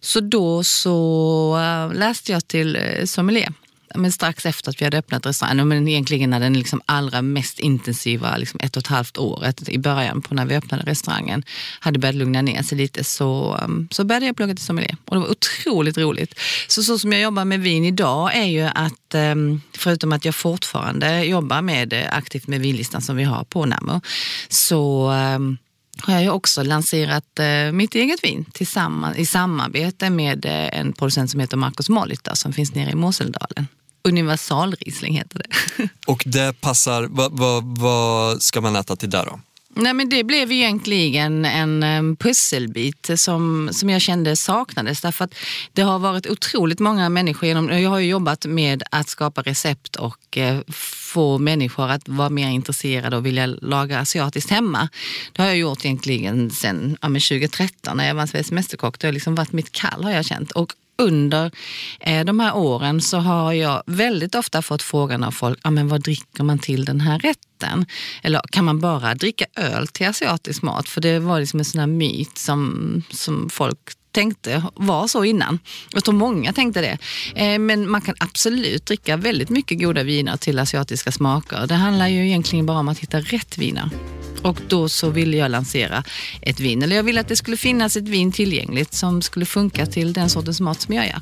Så 0.00 0.20
då 0.20 0.64
så 0.64 1.90
läste 1.94 2.32
jag 2.32 2.48
till 2.48 2.78
sommelier. 3.04 3.52
Men 3.94 4.12
strax 4.12 4.46
efter 4.46 4.70
att 4.70 4.80
vi 4.80 4.84
hade 4.84 4.98
öppnat 4.98 5.26
restaurangen, 5.26 5.68
men 5.68 5.88
egentligen 5.88 6.30
när 6.30 6.40
den 6.40 6.52
liksom 6.52 6.82
allra 6.86 7.22
mest 7.22 7.60
intensiva 7.60 8.36
liksom 8.36 8.60
ett 8.62 8.76
och 8.76 8.80
ett 8.80 8.86
halvt 8.86 9.18
året 9.18 9.68
i 9.68 9.78
början 9.78 10.22
på 10.22 10.34
när 10.34 10.46
vi 10.46 10.56
öppnade 10.56 10.82
restaurangen 10.82 11.42
hade 11.80 11.98
börjat 11.98 12.14
lugna 12.14 12.42
ner 12.42 12.62
sig 12.62 12.78
lite 12.78 13.04
så, 13.04 13.60
um, 13.64 13.88
så 13.90 14.04
började 14.04 14.26
jag 14.26 14.36
plugga 14.36 14.54
till 14.54 14.64
sommelier. 14.64 14.96
Och 15.04 15.16
det 15.16 15.20
var 15.20 15.30
otroligt 15.30 15.98
roligt. 15.98 16.38
Så, 16.68 16.82
så 16.82 16.98
som 16.98 17.12
jag 17.12 17.22
jobbar 17.22 17.44
med 17.44 17.60
vin 17.60 17.84
idag 17.84 18.36
är 18.36 18.46
ju 18.46 18.62
att 18.62 19.14
um, 19.14 19.62
förutom 19.78 20.12
att 20.12 20.24
jag 20.24 20.34
fortfarande 20.34 21.24
jobbar 21.24 21.62
med, 21.62 21.92
eh, 21.92 22.16
aktivt 22.16 22.46
med 22.46 22.60
vinlistan 22.60 23.02
som 23.02 23.16
vi 23.16 23.24
har 23.24 23.44
på 23.44 23.66
Namo 23.66 24.00
så 24.48 25.10
um, 25.10 25.58
har 26.02 26.14
jag 26.14 26.22
ju 26.22 26.30
också 26.30 26.62
lanserat 26.62 27.38
eh, 27.38 27.72
mitt 27.72 27.94
eget 27.94 28.24
vin 28.24 28.44
tillsammans, 28.52 29.18
i 29.18 29.26
samarbete 29.26 30.10
med 30.10 30.44
eh, 30.44 30.78
en 30.80 30.92
producent 30.92 31.30
som 31.30 31.40
heter 31.40 31.56
Marcus 31.56 31.88
Molita 31.88 32.36
som 32.36 32.52
finns 32.52 32.74
nere 32.74 32.90
i 32.90 32.94
Moseldalen. 32.94 33.66
Universalriesling 34.02 35.14
heter 35.14 35.38
det. 35.38 35.88
Och 36.06 36.22
det 36.26 36.60
passar, 36.60 37.06
vad, 37.10 37.38
vad, 37.38 37.78
vad 37.78 38.42
ska 38.42 38.60
man 38.60 38.76
äta 38.76 38.96
till 38.96 39.10
där 39.10 39.24
då? 39.24 39.40
Nej, 39.74 39.94
men 39.94 40.08
det 40.08 40.24
blev 40.24 40.52
egentligen 40.52 41.44
en 41.44 42.16
pusselbit 42.16 43.10
som, 43.16 43.70
som 43.72 43.90
jag 43.90 44.00
kände 44.00 44.36
saknades. 44.36 45.00
Därför 45.00 45.24
att 45.24 45.34
det 45.72 45.82
har 45.82 45.98
varit 45.98 46.26
otroligt 46.26 46.78
många 46.78 47.08
människor 47.08 47.46
genom... 47.46 47.68
Jag 47.68 47.90
har 47.90 47.98
ju 47.98 48.08
jobbat 48.08 48.46
med 48.46 48.82
att 48.90 49.08
skapa 49.08 49.42
recept 49.42 49.96
och 49.96 50.38
eh, 50.38 50.60
få 51.12 51.38
människor 51.38 51.90
att 51.90 52.08
vara 52.08 52.30
mer 52.30 52.48
intresserade 52.48 53.16
och 53.16 53.26
vilja 53.26 53.46
laga 53.46 53.98
asiatiskt 53.98 54.50
hemma. 54.50 54.88
Det 55.32 55.42
har 55.42 55.48
jag 55.48 55.58
gjort 55.58 55.84
egentligen 55.84 56.50
sedan 56.50 56.96
ja, 57.00 57.08
men 57.08 57.20
2013 57.20 57.96
när 57.96 58.08
jag 58.08 58.14
var 58.14 58.26
Sveriges 58.26 58.50
Mästerkock. 58.50 58.98
Det 58.98 59.06
har 59.06 59.12
liksom 59.12 59.34
varit 59.34 59.52
mitt 59.52 59.72
kall 59.72 60.04
har 60.04 60.10
jag 60.10 60.24
känt. 60.24 60.50
Och 60.50 60.72
under 61.00 61.50
eh, 62.00 62.24
de 62.24 62.40
här 62.40 62.56
åren 62.56 63.00
så 63.00 63.18
har 63.18 63.52
jag 63.52 63.82
väldigt 63.86 64.34
ofta 64.34 64.62
fått 64.62 64.82
frågan 64.82 65.24
av 65.24 65.30
folk, 65.30 65.58
ah, 65.62 65.70
men 65.70 65.88
vad 65.88 66.02
dricker 66.02 66.44
man 66.44 66.58
till 66.58 66.84
den 66.84 67.00
här 67.00 67.18
rätten? 67.18 67.86
Eller 68.22 68.40
kan 68.50 68.64
man 68.64 68.80
bara 68.80 69.14
dricka 69.14 69.44
öl 69.56 69.86
till 69.86 70.06
asiatisk 70.06 70.62
mat? 70.62 70.88
För 70.88 71.00
det 71.00 71.18
var 71.18 71.40
liksom 71.40 71.58
en 71.58 71.64
sån 71.64 71.80
här 71.80 71.86
myt 71.86 72.38
som, 72.38 73.02
som 73.10 73.50
folk 73.50 73.78
tänkte 74.12 74.64
var 74.74 75.06
så 75.06 75.24
innan. 75.24 75.58
Jag 75.92 76.04
tror 76.04 76.14
många 76.14 76.52
tänkte 76.52 76.80
det. 76.80 76.98
Eh, 77.34 77.58
men 77.58 77.90
man 77.90 78.00
kan 78.00 78.14
absolut 78.18 78.86
dricka 78.86 79.16
väldigt 79.16 79.48
mycket 79.48 79.80
goda 79.80 80.02
viner 80.02 80.36
till 80.36 80.58
asiatiska 80.58 81.12
smaker. 81.12 81.66
Det 81.66 81.74
handlar 81.74 82.08
ju 82.08 82.26
egentligen 82.26 82.66
bara 82.66 82.78
om 82.78 82.88
att 82.88 82.98
hitta 82.98 83.20
rätt 83.20 83.58
viner. 83.58 83.90
Och 84.42 84.58
då 84.68 84.88
så 84.88 85.10
ville 85.10 85.36
jag 85.36 85.50
lansera 85.50 86.04
ett 86.42 86.60
vin. 86.60 86.82
Eller 86.82 86.96
jag 86.96 87.02
ville 87.02 87.20
att 87.20 87.28
det 87.28 87.36
skulle 87.36 87.56
finnas 87.56 87.96
ett 87.96 88.08
vin 88.08 88.32
tillgängligt 88.32 88.94
som 88.94 89.22
skulle 89.22 89.46
funka 89.46 89.86
till 89.86 90.12
den 90.12 90.30
sortens 90.30 90.60
mat 90.60 90.80
som 90.80 90.94
jag 90.94 91.06
gör. 91.06 91.20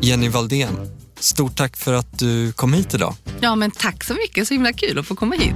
Jenny 0.00 0.28
Valdén, 0.28 0.90
stort 1.18 1.56
tack 1.56 1.76
för 1.76 1.92
att 1.92 2.18
du 2.18 2.52
kom 2.52 2.72
hit 2.72 2.94
idag. 2.94 3.14
Ja, 3.40 3.54
men 3.54 3.70
tack 3.70 4.04
så 4.04 4.14
mycket. 4.14 4.48
Så 4.48 4.54
himla 4.54 4.72
kul 4.72 4.98
att 4.98 5.06
få 5.06 5.14
komma 5.14 5.34
hit. 5.34 5.54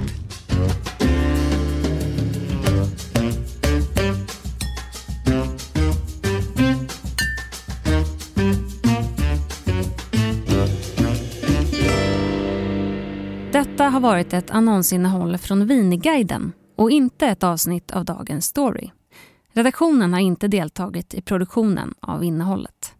Har 13.89 13.99
varit 13.99 14.33
ett 14.33 14.51
annonsinnehåll 14.51 15.37
från 15.37 15.67
Vinguiden 15.67 16.53
och 16.75 16.91
inte 16.91 17.27
ett 17.27 17.43
avsnitt 17.43 17.91
av 17.91 18.05
dagens 18.05 18.45
story. 18.45 18.91
Redaktionen 19.53 20.13
har 20.13 20.19
inte 20.19 20.47
deltagit 20.47 21.13
i 21.13 21.21
produktionen 21.21 21.93
av 21.99 22.23
innehållet. 22.23 22.93